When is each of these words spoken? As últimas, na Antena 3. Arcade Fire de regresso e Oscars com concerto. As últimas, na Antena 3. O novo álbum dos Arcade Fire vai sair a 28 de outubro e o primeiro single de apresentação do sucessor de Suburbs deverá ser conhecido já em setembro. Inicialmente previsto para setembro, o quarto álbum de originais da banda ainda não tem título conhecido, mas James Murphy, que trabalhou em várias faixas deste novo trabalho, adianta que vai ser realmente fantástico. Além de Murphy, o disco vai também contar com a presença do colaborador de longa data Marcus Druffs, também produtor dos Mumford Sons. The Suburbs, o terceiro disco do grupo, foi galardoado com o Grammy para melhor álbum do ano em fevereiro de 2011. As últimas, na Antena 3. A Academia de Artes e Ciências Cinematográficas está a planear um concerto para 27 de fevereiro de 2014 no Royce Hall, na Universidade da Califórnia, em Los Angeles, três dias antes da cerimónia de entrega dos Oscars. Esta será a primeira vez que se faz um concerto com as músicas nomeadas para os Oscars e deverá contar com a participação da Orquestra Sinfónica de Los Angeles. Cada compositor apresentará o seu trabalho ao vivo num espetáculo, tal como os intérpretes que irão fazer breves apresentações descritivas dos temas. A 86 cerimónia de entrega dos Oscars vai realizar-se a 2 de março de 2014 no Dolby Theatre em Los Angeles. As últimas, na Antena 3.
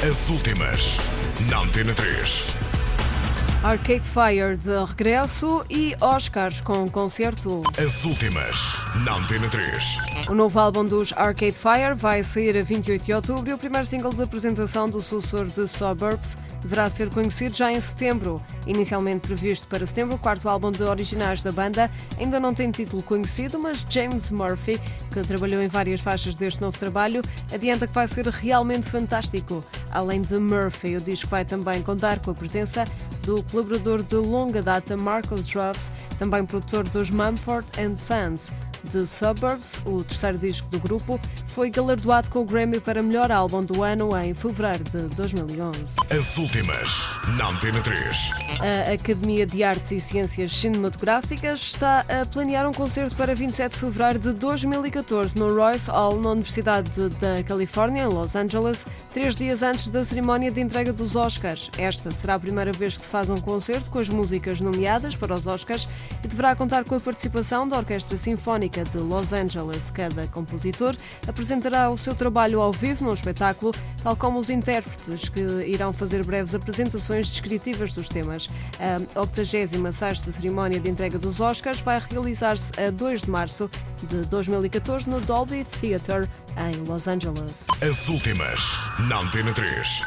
As 0.00 0.28
últimas, 0.28 0.96
na 1.50 1.58
Antena 1.58 1.92
3. 1.92 2.54
Arcade 3.64 4.08
Fire 4.08 4.56
de 4.56 4.70
regresso 4.86 5.64
e 5.68 5.92
Oscars 6.00 6.60
com 6.60 6.88
concerto. 6.88 7.64
As 7.76 8.04
últimas, 8.04 8.56
na 9.04 9.16
Antena 9.16 9.48
3. 9.48 10.28
O 10.28 10.34
novo 10.36 10.56
álbum 10.60 10.84
dos 10.84 11.12
Arcade 11.14 11.56
Fire 11.56 11.94
vai 11.96 12.22
sair 12.22 12.56
a 12.56 12.62
28 12.62 13.04
de 13.04 13.12
outubro 13.12 13.50
e 13.50 13.52
o 13.52 13.58
primeiro 13.58 13.84
single 13.84 14.14
de 14.14 14.22
apresentação 14.22 14.88
do 14.88 15.00
sucessor 15.00 15.46
de 15.46 15.66
Suburbs 15.66 16.38
deverá 16.62 16.88
ser 16.88 17.10
conhecido 17.10 17.56
já 17.56 17.72
em 17.72 17.80
setembro. 17.80 18.40
Inicialmente 18.68 19.26
previsto 19.26 19.66
para 19.66 19.84
setembro, 19.84 20.14
o 20.14 20.18
quarto 20.18 20.48
álbum 20.48 20.70
de 20.70 20.84
originais 20.84 21.42
da 21.42 21.50
banda 21.50 21.90
ainda 22.16 22.38
não 22.38 22.54
tem 22.54 22.70
título 22.70 23.02
conhecido, 23.02 23.58
mas 23.58 23.84
James 23.88 24.30
Murphy, 24.30 24.80
que 25.12 25.22
trabalhou 25.22 25.60
em 25.60 25.68
várias 25.68 26.00
faixas 26.00 26.36
deste 26.36 26.60
novo 26.60 26.78
trabalho, 26.78 27.22
adianta 27.52 27.88
que 27.88 27.94
vai 27.94 28.06
ser 28.06 28.28
realmente 28.28 28.88
fantástico. 28.88 29.64
Além 29.90 30.20
de 30.22 30.38
Murphy, 30.38 30.96
o 30.96 31.00
disco 31.00 31.28
vai 31.28 31.44
também 31.44 31.82
contar 31.82 32.18
com 32.20 32.30
a 32.30 32.34
presença 32.34 32.84
do 33.22 33.42
colaborador 33.44 34.02
de 34.02 34.16
longa 34.16 34.62
data 34.62 34.96
Marcus 34.96 35.48
Druffs, 35.48 35.90
também 36.18 36.44
produtor 36.44 36.88
dos 36.88 37.10
Mumford 37.10 37.66
Sons. 37.96 38.52
The 38.90 39.04
Suburbs, 39.04 39.80
o 39.84 40.04
terceiro 40.04 40.38
disco 40.38 40.68
do 40.68 40.78
grupo, 40.78 41.20
foi 41.46 41.70
galardoado 41.70 42.30
com 42.30 42.40
o 42.40 42.44
Grammy 42.44 42.80
para 42.80 43.02
melhor 43.02 43.32
álbum 43.32 43.64
do 43.64 43.82
ano 43.82 44.16
em 44.16 44.32
fevereiro 44.34 44.84
de 44.84 45.02
2011. 45.14 45.94
As 46.10 46.36
últimas, 46.38 47.18
na 47.36 47.48
Antena 47.48 47.80
3. 47.80 48.30
A 48.88 48.92
Academia 48.92 49.44
de 49.44 49.64
Artes 49.64 49.90
e 49.90 50.00
Ciências 50.00 50.52
Cinematográficas 50.56 51.60
está 51.60 52.04
a 52.08 52.24
planear 52.26 52.68
um 52.68 52.72
concerto 52.72 53.16
para 53.16 53.34
27 53.34 53.72
de 53.72 53.78
fevereiro 53.78 54.18
de 54.18 54.32
2014 54.34 55.36
no 55.36 55.54
Royce 55.54 55.90
Hall, 55.90 56.20
na 56.20 56.30
Universidade 56.30 57.08
da 57.20 57.42
Califórnia, 57.42 58.04
em 58.04 58.06
Los 58.06 58.36
Angeles, 58.36 58.86
três 59.12 59.36
dias 59.36 59.62
antes 59.62 59.88
da 59.88 60.04
cerimónia 60.04 60.50
de 60.50 60.60
entrega 60.60 60.92
dos 60.92 61.16
Oscars. 61.16 61.70
Esta 61.76 62.14
será 62.14 62.34
a 62.34 62.40
primeira 62.40 62.72
vez 62.72 62.96
que 62.96 63.04
se 63.04 63.10
faz 63.10 63.28
um 63.28 63.38
concerto 63.38 63.90
com 63.90 63.98
as 63.98 64.08
músicas 64.08 64.60
nomeadas 64.60 65.16
para 65.16 65.34
os 65.34 65.46
Oscars 65.46 65.88
e 66.22 66.28
deverá 66.28 66.54
contar 66.54 66.84
com 66.84 66.94
a 66.94 67.00
participação 67.00 67.68
da 67.68 67.76
Orquestra 67.76 68.16
Sinfónica 68.16 68.67
de 68.68 68.98
Los 68.98 69.32
Angeles. 69.32 69.90
Cada 69.90 70.26
compositor 70.28 70.94
apresentará 71.26 71.90
o 71.90 71.96
seu 71.96 72.14
trabalho 72.14 72.60
ao 72.60 72.72
vivo 72.72 73.04
num 73.04 73.14
espetáculo, 73.14 73.74
tal 74.02 74.14
como 74.16 74.38
os 74.38 74.50
intérpretes 74.50 75.28
que 75.28 75.40
irão 75.66 75.92
fazer 75.92 76.22
breves 76.24 76.54
apresentações 76.54 77.28
descritivas 77.28 77.94
dos 77.94 78.08
temas. 78.08 78.48
A 79.14 79.20
86 79.20 80.20
cerimónia 80.20 80.78
de 80.78 80.88
entrega 80.88 81.18
dos 81.18 81.40
Oscars 81.40 81.80
vai 81.80 82.00
realizar-se 82.10 82.72
a 82.80 82.90
2 82.90 83.22
de 83.22 83.30
março 83.30 83.70
de 84.02 84.22
2014 84.26 85.08
no 85.08 85.20
Dolby 85.20 85.64
Theatre 85.64 86.28
em 86.56 86.76
Los 86.86 87.08
Angeles. 87.08 87.66
As 87.80 88.08
últimas, 88.08 88.60
na 89.08 89.20
Antena 89.20 89.52
3. 89.52 90.02